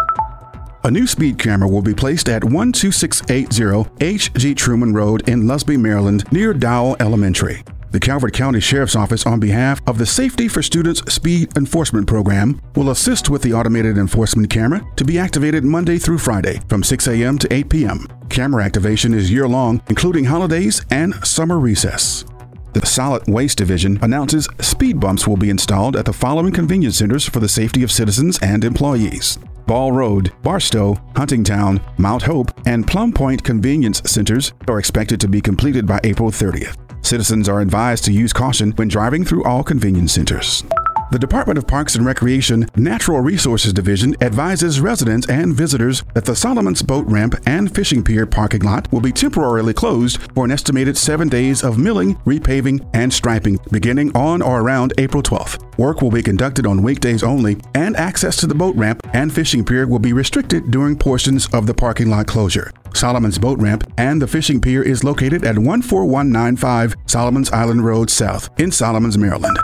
A 0.86 0.91
new 0.91 1.05
speed 1.05 1.38
camera 1.38 1.67
will 1.67 1.81
be 1.81 1.93
placed 1.93 2.29
at 2.29 2.41
12680 2.41 3.89
H.G. 4.00 4.55
Truman 4.55 4.93
Road 4.93 5.27
in 5.27 5.43
Lusby, 5.43 5.77
Maryland, 5.77 6.24
near 6.31 6.53
Dowell 6.53 6.95
Elementary. 7.01 7.63
The 7.91 8.00
Calvert 8.00 8.33
County 8.33 8.62
Sheriff's 8.62 8.95
Office, 8.95 9.25
on 9.25 9.41
behalf 9.41 9.81
of 9.88 9.98
the 9.98 10.05
Safety 10.05 10.48
for 10.48 10.62
Students 10.62 11.01
Speed 11.13 11.57
Enforcement 11.57 12.07
Program, 12.07 12.62
will 12.75 12.91
assist 12.91 13.29
with 13.29 13.41
the 13.41 13.53
automated 13.53 13.98
enforcement 13.98 14.50
camera 14.50 14.81
to 14.95 15.03
be 15.03 15.19
activated 15.19 15.65
Monday 15.65 15.98
through 15.98 16.19
Friday 16.19 16.62
from 16.69 16.81
6 16.81 17.07
a.m. 17.07 17.38
to 17.39 17.53
8 17.53 17.69
p.m. 17.69 18.07
Camera 18.29 18.63
activation 18.63 19.13
is 19.13 19.29
year 19.29 19.50
long, 19.50 19.81
including 19.89 20.24
holidays 20.24 20.86
and 20.91 21.13
summer 21.25 21.59
recess. 21.59 22.24
The 22.71 22.86
Solid 22.86 23.27
Waste 23.27 23.57
Division 23.57 24.00
announces 24.01 24.48
speed 24.62 25.00
bumps 25.01 25.27
will 25.27 25.36
be 25.36 25.50
installed 25.50 25.98
at 25.98 26.05
the 26.05 26.13
following 26.13 26.53
convenience 26.53 27.00
centers 27.00 27.27
for 27.27 27.41
the 27.41 27.50
safety 27.50 27.83
of 27.83 27.91
citizens 27.91 28.39
and 28.41 28.63
employees. 28.63 29.39
Ball 29.69 29.91
Road, 29.91 30.33
Barstow, 30.41 30.95
Huntingtown, 31.13 31.79
Mount 31.99 32.23
Hope, 32.23 32.51
and 32.65 32.88
Plum 32.88 33.13
Point 33.13 33.43
convenience 33.43 34.01
centers 34.03 34.51
are 34.67 34.79
expected 34.79 35.21
to 35.21 35.27
be 35.27 35.41
completed 35.41 35.85
by 35.85 35.99
April 36.03 36.31
30th. 36.31 36.75
Citizens 37.05 37.47
are 37.47 37.61
advised 37.61 38.03
to 38.05 38.11
use 38.11 38.33
caution 38.33 38.71
when 38.71 38.88
driving 38.88 39.23
through 39.23 39.43
all 39.43 39.63
convenience 39.63 40.13
centers. 40.13 40.63
The 41.11 41.17
Department 41.17 41.57
of 41.57 41.65
Parks 41.65 41.95
and 41.95 42.05
Recreation 42.05 42.67
Natural 42.75 43.19
Resources 43.19 43.73
Division 43.73 44.15
advises 44.21 44.79
residents 44.79 45.27
and 45.27 45.55
visitors 45.55 46.03
that 46.13 46.23
the 46.23 46.35
Solomon's 46.35 46.83
Boat 46.83 47.07
Ramp 47.07 47.33
and 47.47 47.73
Fishing 47.73 48.03
Pier 48.03 48.27
parking 48.27 48.61
lot 48.61 48.91
will 48.91 49.01
be 49.01 49.11
temporarily 49.11 49.73
closed 49.73 50.19
for 50.35 50.45
an 50.45 50.51
estimated 50.51 50.95
seven 50.95 51.27
days 51.27 51.63
of 51.63 51.79
milling, 51.79 52.13
repaving, 52.27 52.87
and 52.93 53.11
striping 53.11 53.59
beginning 53.71 54.15
on 54.15 54.43
or 54.43 54.61
around 54.61 54.93
April 54.99 55.23
12th. 55.23 55.79
Work 55.79 56.03
will 56.03 56.11
be 56.11 56.21
conducted 56.21 56.67
on 56.67 56.83
weekdays 56.83 57.23
only, 57.23 57.57
and 57.73 57.97
access 57.97 58.35
to 58.37 58.45
the 58.45 58.53
boat 58.53 58.75
ramp 58.75 59.01
and 59.13 59.33
fishing 59.33 59.65
pier 59.65 59.87
will 59.87 59.97
be 59.97 60.13
restricted 60.13 60.69
during 60.69 60.95
portions 60.95 61.47
of 61.53 61.65
the 61.65 61.73
parking 61.73 62.11
lot 62.11 62.27
closure. 62.27 62.71
Solomon's 62.93 63.39
Boat 63.39 63.59
Ramp 63.59 63.91
and 63.97 64.21
the 64.21 64.27
fishing 64.27 64.61
pier 64.61 64.83
is 64.83 65.03
located 65.03 65.43
at 65.43 65.55
14195 65.55 66.95
Solomons 67.07 67.49
Island 67.49 67.83
Road 67.83 68.11
South 68.11 68.49
in 68.59 68.71
Solomons, 68.71 69.17
Maryland. 69.17 69.57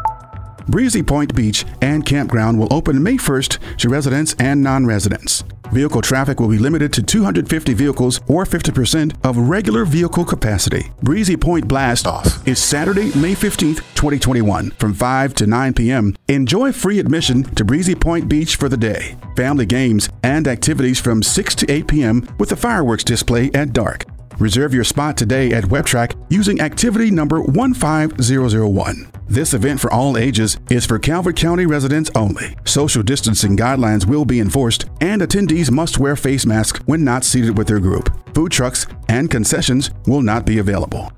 Breezy 0.67 1.03
Point 1.03 1.35
Beach 1.35 1.65
and 1.81 2.05
Campground 2.05 2.59
will 2.59 2.73
open 2.73 3.01
May 3.01 3.17
1st 3.17 3.77
to 3.77 3.89
residents 3.89 4.35
and 4.39 4.61
non 4.63 4.85
residents. 4.85 5.43
Vehicle 5.71 6.01
traffic 6.01 6.39
will 6.39 6.47
be 6.47 6.57
limited 6.57 6.93
to 6.93 7.03
250 7.03 7.73
vehicles 7.73 8.19
or 8.27 8.45
50% 8.45 9.15
of 9.25 9.37
regular 9.37 9.83
vehicle 9.85 10.23
capacity. 10.23 10.91
Breezy 11.01 11.35
Point 11.35 11.67
Blast 11.67 12.07
Off 12.07 12.47
is 12.47 12.59
Saturday, 12.59 13.05
May 13.17 13.33
15th, 13.33 13.77
2021, 13.95 14.71
from 14.71 14.93
5 14.93 15.33
to 15.35 15.47
9 15.47 15.73
p.m. 15.73 16.15
Enjoy 16.27 16.71
free 16.71 16.99
admission 16.99 17.43
to 17.55 17.65
Breezy 17.65 17.95
Point 17.95 18.29
Beach 18.29 18.55
for 18.55 18.69
the 18.69 18.77
day. 18.77 19.17
Family 19.35 19.65
games 19.65 20.09
and 20.23 20.47
activities 20.47 20.99
from 20.99 21.23
6 21.23 21.55
to 21.55 21.71
8 21.71 21.87
p.m. 21.87 22.27
with 22.39 22.51
a 22.51 22.55
fireworks 22.55 23.03
display 23.03 23.51
at 23.53 23.73
dark. 23.73 24.05
Reserve 24.39 24.73
your 24.73 24.83
spot 24.83 25.15
today 25.15 25.53
at 25.53 25.63
WebTrac 25.63 26.13
using 26.29 26.59
activity 26.59 27.09
number 27.09 27.41
15001. 27.41 29.11
This 29.27 29.53
event 29.53 29.79
for 29.79 29.91
all 29.93 30.17
ages 30.17 30.57
is 30.69 30.85
for 30.85 30.99
Calvert 30.99 31.37
County 31.37 31.65
residents 31.65 32.11
only. 32.15 32.57
Social 32.65 33.01
distancing 33.01 33.55
guidelines 33.55 34.05
will 34.05 34.25
be 34.25 34.41
enforced, 34.41 34.85
and 34.99 35.21
attendees 35.21 35.71
must 35.71 35.99
wear 35.99 36.17
face 36.17 36.45
masks 36.45 36.79
when 36.85 37.03
not 37.03 37.23
seated 37.23 37.57
with 37.57 37.67
their 37.67 37.79
group. 37.79 38.13
Food 38.35 38.51
trucks 38.51 38.87
and 39.07 39.31
concessions 39.31 39.89
will 40.05 40.21
not 40.21 40.45
be 40.45 40.59
available. 40.59 41.11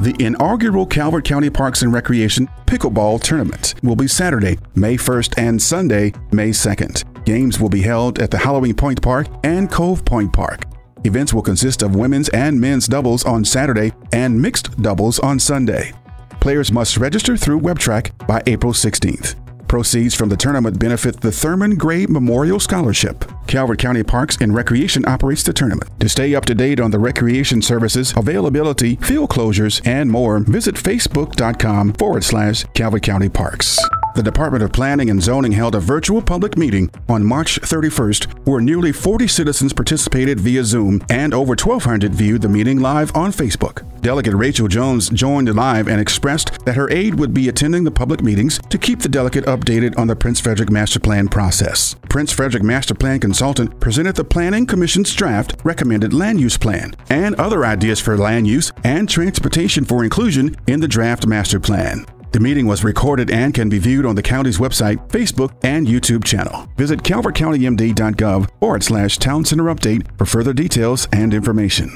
The 0.00 0.16
inaugural 0.18 0.86
Calvert 0.86 1.24
County 1.24 1.48
Parks 1.50 1.82
and 1.82 1.92
Recreation 1.92 2.48
Pickleball 2.66 3.22
Tournament 3.22 3.74
will 3.84 3.94
be 3.94 4.08
Saturday, 4.08 4.58
May 4.74 4.96
1st 4.96 5.34
and 5.36 5.62
Sunday, 5.62 6.12
May 6.32 6.50
2nd. 6.50 7.24
Games 7.24 7.60
will 7.60 7.68
be 7.68 7.82
held 7.82 8.18
at 8.18 8.32
the 8.32 8.38
Hallowing 8.38 8.74
Point 8.74 9.00
Park 9.00 9.28
and 9.44 9.70
Cove 9.70 10.04
Point 10.04 10.32
Park. 10.32 10.71
Events 11.04 11.34
will 11.34 11.42
consist 11.42 11.82
of 11.82 11.96
women's 11.96 12.28
and 12.30 12.60
men's 12.60 12.86
doubles 12.86 13.24
on 13.24 13.44
Saturday 13.44 13.92
and 14.12 14.40
mixed 14.40 14.80
doubles 14.80 15.18
on 15.18 15.38
Sunday. 15.38 15.92
Players 16.40 16.72
must 16.72 16.96
register 16.96 17.36
through 17.36 17.60
WebTrac 17.60 18.26
by 18.26 18.42
April 18.46 18.72
16th. 18.72 19.36
Proceeds 19.68 20.14
from 20.14 20.28
the 20.28 20.36
tournament 20.36 20.78
benefit 20.78 21.20
the 21.22 21.32
Thurman 21.32 21.76
Gray 21.76 22.04
Memorial 22.04 22.60
Scholarship. 22.60 23.24
Calvert 23.46 23.78
County 23.78 24.02
Parks 24.02 24.36
and 24.40 24.54
Recreation 24.54 25.02
operates 25.06 25.42
the 25.42 25.52
tournament. 25.52 25.90
To 26.00 26.10
stay 26.10 26.34
up 26.34 26.44
to 26.44 26.54
date 26.54 26.78
on 26.78 26.90
the 26.90 26.98
recreation 26.98 27.62
services, 27.62 28.12
availability, 28.14 28.96
field 28.96 29.30
closures, 29.30 29.80
and 29.86 30.10
more, 30.10 30.40
visit 30.40 30.74
facebook.com 30.74 31.94
forward 31.94 32.22
slash 32.22 32.64
Calvert 32.74 33.02
County 33.02 33.30
Parks. 33.30 33.78
The 34.14 34.22
Department 34.22 34.62
of 34.62 34.72
Planning 34.72 35.08
and 35.08 35.22
Zoning 35.22 35.52
held 35.52 35.74
a 35.74 35.80
virtual 35.80 36.20
public 36.20 36.58
meeting 36.58 36.90
on 37.08 37.24
March 37.24 37.58
31st 37.62 38.46
where 38.46 38.60
nearly 38.60 38.92
40 38.92 39.26
citizens 39.26 39.72
participated 39.72 40.38
via 40.38 40.64
Zoom 40.64 41.02
and 41.08 41.32
over 41.32 41.52
1,200 41.52 42.14
viewed 42.14 42.42
the 42.42 42.48
meeting 42.48 42.78
live 42.78 43.14
on 43.16 43.32
Facebook. 43.32 43.88
Delegate 44.02 44.34
Rachel 44.34 44.68
Jones 44.68 45.08
joined 45.08 45.54
live 45.54 45.88
and 45.88 45.98
expressed 45.98 46.62
that 46.66 46.76
her 46.76 46.90
aide 46.90 47.14
would 47.14 47.32
be 47.32 47.48
attending 47.48 47.84
the 47.84 47.90
public 47.90 48.22
meetings 48.22 48.58
to 48.68 48.76
keep 48.76 49.00
the 49.00 49.08
delegate 49.08 49.46
updated 49.46 49.96
on 49.96 50.08
the 50.08 50.16
Prince 50.16 50.40
Frederick 50.40 50.70
Master 50.70 51.00
Plan 51.00 51.26
process. 51.26 51.96
Prince 52.10 52.32
Frederick 52.32 52.62
Master 52.62 52.94
Plan 52.94 53.18
consultant 53.18 53.80
presented 53.80 54.16
the 54.16 54.24
Planning 54.24 54.66
Commission's 54.66 55.14
draft 55.14 55.56
recommended 55.64 56.12
land 56.12 56.38
use 56.38 56.58
plan 56.58 56.94
and 57.08 57.34
other 57.36 57.64
ideas 57.64 57.98
for 57.98 58.18
land 58.18 58.46
use 58.46 58.72
and 58.84 59.08
transportation 59.08 59.86
for 59.86 60.04
inclusion 60.04 60.54
in 60.66 60.80
the 60.80 60.88
draft 60.88 61.26
master 61.26 61.58
plan. 61.58 62.04
The 62.32 62.40
meeting 62.40 62.66
was 62.66 62.82
recorded 62.82 63.30
and 63.30 63.52
can 63.52 63.68
be 63.68 63.78
viewed 63.78 64.06
on 64.06 64.14
the 64.14 64.22
county's 64.22 64.56
website, 64.56 65.06
Facebook, 65.08 65.52
and 65.62 65.86
YouTube 65.86 66.24
channel. 66.24 66.66
Visit 66.78 67.02
calvertcountymd.gov 67.02 68.48
forward 68.58 68.82
slash 68.82 69.18
town 69.18 69.44
center 69.44 69.64
update 69.64 70.06
for 70.16 70.24
further 70.24 70.54
details 70.54 71.06
and 71.12 71.34
information. 71.34 71.94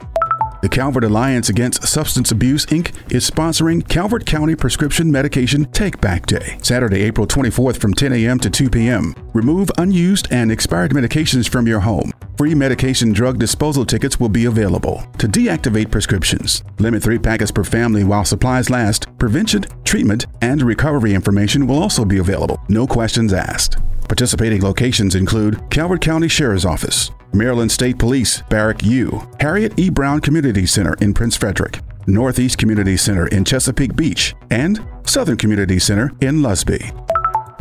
The 0.60 0.68
Calvert 0.68 1.04
Alliance 1.04 1.48
Against 1.48 1.86
Substance 1.86 2.32
Abuse, 2.32 2.66
Inc. 2.66 2.92
is 3.10 3.30
sponsoring 3.30 3.86
Calvert 3.88 4.26
County 4.26 4.54
Prescription 4.54 5.10
Medication 5.10 5.64
Take 5.66 6.00
Back 6.00 6.26
Day, 6.26 6.58
Saturday, 6.62 7.02
April 7.02 7.26
24th 7.26 7.78
from 7.78 7.94
10 7.94 8.12
a.m. 8.12 8.38
to 8.40 8.50
2 8.50 8.68
p.m. 8.68 9.14
Remove 9.32 9.70
unused 9.78 10.28
and 10.30 10.50
expired 10.50 10.92
medications 10.92 11.48
from 11.48 11.66
your 11.66 11.80
home. 11.80 12.12
Free 12.36 12.54
medication 12.54 13.14
drug 13.14 13.38
disposal 13.38 13.86
tickets 13.86 14.20
will 14.20 14.28
be 14.28 14.44
available. 14.44 15.02
To 15.18 15.26
deactivate 15.26 15.90
prescriptions, 15.90 16.62
limit 16.78 17.02
three 17.02 17.18
packets 17.18 17.50
per 17.50 17.64
family 17.64 18.04
while 18.04 18.26
supplies 18.26 18.68
last. 18.68 19.06
Prevention, 19.18 19.64
treatment, 19.84 20.26
and 20.42 20.60
recovery 20.60 21.14
information 21.14 21.66
will 21.66 21.82
also 21.82 22.04
be 22.04 22.18
available. 22.18 22.60
No 22.68 22.86
questions 22.86 23.32
asked. 23.32 23.78
Participating 24.06 24.60
locations 24.60 25.14
include 25.14 25.62
Calvert 25.70 26.02
County 26.02 26.28
Sheriff's 26.28 26.66
Office, 26.66 27.10
Maryland 27.32 27.72
State 27.72 27.98
Police, 27.98 28.42
Barrack 28.50 28.84
U, 28.84 29.26
Harriet 29.40 29.72
E. 29.78 29.88
Brown 29.88 30.20
Community 30.20 30.66
Center 30.66 30.94
in 31.00 31.14
Prince 31.14 31.38
Frederick, 31.38 31.80
Northeast 32.06 32.58
Community 32.58 32.98
Center 32.98 33.28
in 33.28 33.46
Chesapeake 33.46 33.96
Beach, 33.96 34.34
and 34.50 34.86
Southern 35.04 35.38
Community 35.38 35.78
Center 35.78 36.12
in 36.20 36.36
Lusby. 36.36 37.05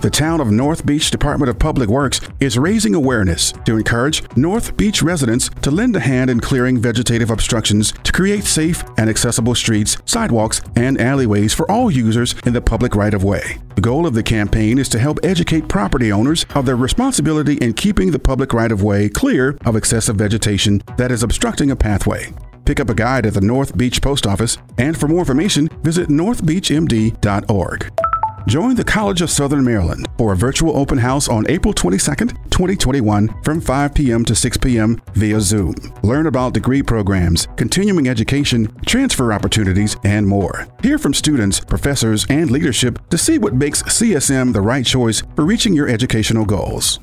The 0.01 0.09
town 0.09 0.41
of 0.41 0.51
North 0.51 0.85
Beach 0.85 1.09
Department 1.09 1.49
of 1.49 1.57
Public 1.57 1.89
Works 1.89 2.19
is 2.39 2.59
raising 2.59 2.93
awareness 2.93 3.53
to 3.65 3.77
encourage 3.77 4.23
North 4.37 4.75
Beach 4.77 5.01
residents 5.01 5.49
to 5.61 5.71
lend 5.71 5.95
a 5.95 5.99
hand 5.99 6.29
in 6.29 6.41
clearing 6.41 6.77
vegetative 6.77 7.31
obstructions 7.31 7.93
to 8.03 8.11
create 8.11 8.43
safe 8.43 8.83
and 8.97 9.09
accessible 9.09 9.55
streets, 9.55 9.97
sidewalks, 10.05 10.61
and 10.75 10.99
alleyways 10.99 11.53
for 11.53 11.69
all 11.71 11.89
users 11.89 12.35
in 12.45 12.53
the 12.53 12.61
public 12.61 12.93
right 12.93 13.13
of 13.13 13.23
way. 13.23 13.57
The 13.75 13.81
goal 13.81 14.05
of 14.05 14.13
the 14.13 14.21
campaign 14.21 14.77
is 14.77 14.89
to 14.89 14.99
help 14.99 15.19
educate 15.23 15.69
property 15.69 16.11
owners 16.11 16.45
of 16.53 16.65
their 16.65 16.75
responsibility 16.75 17.55
in 17.55 17.73
keeping 17.73 18.11
the 18.11 18.19
public 18.19 18.53
right 18.53 18.71
of 18.71 18.83
way 18.83 19.09
clear 19.09 19.57
of 19.65 19.75
excessive 19.75 20.17
vegetation 20.17 20.83
that 20.97 21.11
is 21.11 21.23
obstructing 21.23 21.71
a 21.71 21.75
pathway. 21.75 22.31
Pick 22.65 22.79
up 22.79 22.89
a 22.89 22.95
guide 22.95 23.25
at 23.25 23.33
the 23.33 23.41
North 23.41 23.77
Beach 23.77 24.01
Post 24.01 24.27
Office, 24.27 24.57
and 24.77 24.97
for 24.97 25.07
more 25.07 25.19
information, 25.19 25.67
visit 25.83 26.09
northbeachmd.org. 26.09 28.04
Join 28.47 28.75
the 28.75 28.83
College 28.83 29.21
of 29.21 29.31
Southern 29.31 29.65
Maryland 29.65 30.07
for 30.19 30.31
a 30.31 30.35
virtual 30.35 30.77
open 30.77 30.99
house 30.99 31.27
on 31.27 31.49
April 31.49 31.73
22nd, 31.73 32.29
2021 32.51 33.41
from 33.41 33.59
5 33.59 33.95
p.m. 33.95 34.23
to 34.23 34.35
6 34.35 34.57
p.m. 34.57 35.01
via 35.15 35.41
Zoom. 35.41 35.73
Learn 36.03 36.27
about 36.27 36.53
degree 36.53 36.83
programs, 36.83 37.47
continuing 37.55 38.07
education, 38.07 38.71
transfer 38.85 39.33
opportunities, 39.33 39.97
and 40.03 40.27
more. 40.27 40.67
Hear 40.83 40.99
from 40.99 41.15
students, 41.15 41.59
professors, 41.59 42.27
and 42.29 42.51
leadership 42.51 43.09
to 43.09 43.17
see 43.17 43.39
what 43.39 43.55
makes 43.55 43.81
CSM 43.81 44.53
the 44.53 44.61
right 44.61 44.85
choice 44.85 45.23
for 45.35 45.43
reaching 45.43 45.73
your 45.73 45.89
educational 45.89 46.45
goals. 46.45 46.99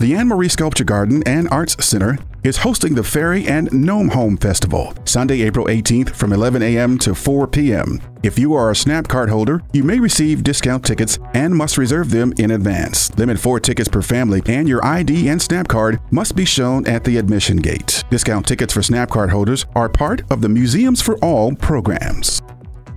The 0.00 0.12
Annmarie 0.12 0.50
Sculpture 0.50 0.84
Garden 0.84 1.22
and 1.24 1.48
Arts 1.50 1.82
Center 1.84 2.18
is 2.42 2.58
hosting 2.58 2.96
the 2.96 3.04
Fairy 3.04 3.46
and 3.46 3.72
Gnome 3.72 4.08
Home 4.08 4.36
Festival, 4.36 4.92
Sunday, 5.04 5.42
April 5.42 5.66
18th 5.66 6.10
from 6.10 6.32
11 6.32 6.62
a.m. 6.62 6.98
to 6.98 7.14
4 7.14 7.46
p.m. 7.46 8.00
If 8.24 8.36
you 8.36 8.54
are 8.54 8.72
a 8.72 8.76
Snap 8.76 9.06
card 9.06 9.30
holder, 9.30 9.62
you 9.72 9.84
may 9.84 10.00
receive 10.00 10.42
discount 10.42 10.84
tickets 10.84 11.20
and 11.32 11.54
must 11.54 11.78
reserve 11.78 12.10
them 12.10 12.34
in 12.38 12.50
advance. 12.50 13.16
Limit 13.16 13.38
four 13.38 13.60
tickets 13.60 13.88
per 13.88 14.02
family, 14.02 14.42
and 14.46 14.68
your 14.68 14.84
ID 14.84 15.28
and 15.28 15.40
Snap 15.40 15.68
card 15.68 16.00
must 16.10 16.34
be 16.34 16.44
shown 16.44 16.84
at 16.88 17.04
the 17.04 17.16
admission 17.16 17.58
gate. 17.58 18.02
Discount 18.10 18.48
tickets 18.48 18.74
for 18.74 18.82
Snap 18.82 19.10
card 19.10 19.30
holders 19.30 19.64
are 19.76 19.88
part 19.88 20.22
of 20.30 20.40
the 20.40 20.48
Museums 20.48 21.00
for 21.00 21.16
All 21.18 21.54
programs. 21.54 22.42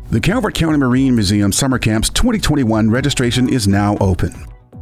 The 0.10 0.20
Calvert 0.20 0.56
County 0.56 0.80
Marine 0.80 1.14
Museum 1.14 1.52
Summer 1.52 1.78
Camps 1.78 2.10
2021 2.10 2.90
registration 2.90 3.54
is 3.54 3.68
now 3.68 3.98
open. 4.02 4.34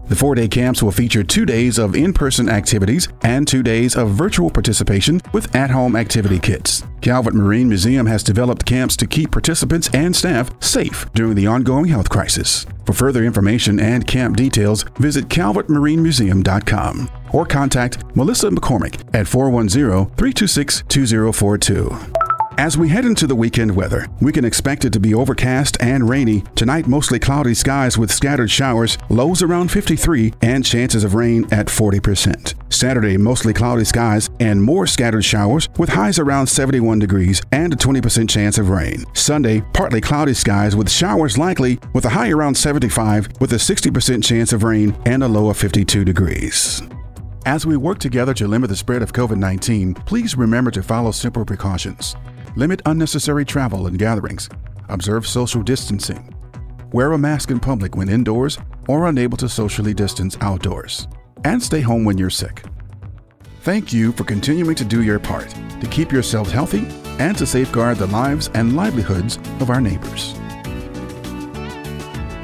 The 0.08 0.16
four 0.16 0.36
day 0.36 0.48
camps 0.48 0.84
will 0.84 0.92
feature 0.92 1.24
two 1.24 1.48
days 1.48 1.80
of 1.80 1.96
in 1.96 2.14
person 2.14 2.48
activities 2.48 3.08
and 3.24 3.48
two 3.48 3.64
days 3.64 3.96
of 3.96 4.12
virtual 4.12 4.52
participation 4.52 5.20
with 5.34 5.56
at 5.56 5.72
home 5.72 5.96
activity 5.96 6.38
kits. 6.38 6.84
Calvert 7.02 7.34
Marine 7.34 7.68
Museum 7.68 8.06
has 8.06 8.22
developed 8.22 8.66
camps 8.66 8.96
to 8.98 9.08
keep 9.08 9.32
participants 9.32 9.90
and 9.94 10.16
staff 10.16 10.52
safe 10.62 11.12
during 11.14 11.34
the 11.34 11.48
ongoing 11.48 11.86
health 11.86 12.10
crisis. 12.10 12.68
For 12.86 12.94
further 12.94 13.24
information 13.24 13.80
and 13.80 14.06
camp 14.06 14.38
details, 14.38 14.84
visit 15.00 15.28
calvertmarinemuseum.com 15.28 17.10
or 17.34 17.46
contact 17.46 18.16
Melissa 18.16 18.50
McCormick 18.50 19.02
at 19.16 19.28
410 19.28 20.16
326 20.16 20.84
2042. 20.88 22.15
As 22.58 22.78
we 22.78 22.88
head 22.88 23.04
into 23.04 23.28
the 23.28 23.36
weekend 23.36 23.76
weather, 23.76 24.08
we 24.22 24.32
can 24.32 24.46
expect 24.46 24.86
it 24.86 24.94
to 24.94 25.00
be 25.00 25.14
overcast 25.14 25.76
and 25.82 26.08
rainy. 26.08 26.42
Tonight, 26.56 26.88
mostly 26.88 27.20
cloudy 27.20 27.54
skies 27.54 27.98
with 27.98 28.10
scattered 28.10 28.50
showers, 28.50 28.98
lows 29.10 29.44
around 29.44 29.70
53, 29.70 30.34
and 30.42 30.64
chances 30.64 31.04
of 31.04 31.16
rain 31.16 31.44
at 31.52 31.68
40%. 31.68 32.54
Saturday, 32.72 33.18
mostly 33.18 33.54
cloudy 33.54 33.84
skies 33.84 34.30
and 34.40 34.64
more 34.64 34.88
scattered 34.88 35.26
showers 35.26 35.68
with 35.78 35.90
highs 35.90 36.18
around 36.18 36.48
71 36.48 36.98
degrees 36.98 37.42
and 37.52 37.74
a 37.74 37.76
20% 37.76 38.30
chance 38.30 38.58
of 38.58 38.70
rain. 38.70 39.04
Sunday, 39.14 39.62
partly 39.74 40.00
cloudy 40.00 40.34
skies 40.34 40.78
with 40.78 40.90
showers 40.90 41.38
likely 41.38 41.78
with 41.94 42.06
a 42.06 42.10
high 42.10 42.30
around 42.30 42.56
75 42.56 43.28
with 43.42 43.52
a 43.52 43.58
60% 43.58 44.24
chance 44.24 44.54
of 44.54 44.64
rain 44.64 44.96
and 45.06 45.24
a 45.24 45.28
low 45.28 45.50
of 45.50 45.58
52 45.58 46.06
degrees. 46.06 46.82
As 47.46 47.66
we 47.66 47.76
work 47.76 48.00
together 48.00 48.34
to 48.36 48.48
limit 48.48 48.70
the 48.70 48.76
spread 48.78 49.02
of 49.02 49.12
COVID 49.12 49.38
19, 49.38 49.94
please 49.94 50.38
remember 50.38 50.72
to 50.72 50.82
follow 50.82 51.12
simple 51.12 51.44
precautions. 51.44 52.16
Limit 52.58 52.82
unnecessary 52.86 53.44
travel 53.44 53.88
and 53.88 54.00
gatherings. 54.00 54.50
Observe 54.88 55.28
social 55.28 55.62
distancing. 55.62 56.34
Wear 56.94 57.12
a 57.12 57.18
mask 57.18 57.52
in 57.52 57.60
public 57.60 57.98
when 57.98 58.08
indoors 58.08 58.58
or 58.88 59.08
unable 59.08 59.38
to 59.40 59.50
socially 59.50 59.94
distance 59.94 60.38
outdoors. 60.40 61.10
And 61.44 61.62
stay 61.62 61.82
home 61.82 62.06
when 62.06 62.18
you're 62.18 62.30
sick. 62.30 62.64
Thank 63.64 63.92
you 63.92 64.14
for 64.14 64.24
continuing 64.24 64.76
to 64.76 64.86
do 64.86 65.04
your 65.04 65.20
part 65.20 65.54
to 65.82 65.88
keep 65.88 66.14
yourselves 66.14 66.50
healthy 66.50 66.88
and 67.20 67.38
to 67.38 67.46
safeguard 67.46 67.98
the 67.98 68.08
lives 68.08 68.50
and 68.54 68.78
livelihoods 68.78 69.36
of 69.60 69.70
our 69.70 69.82
neighbors. 69.82 70.34